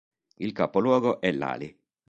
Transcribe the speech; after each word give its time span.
Il 0.37 0.51
capoluogo 0.51 1.21
è 1.21 1.31
Lali. 1.31 1.79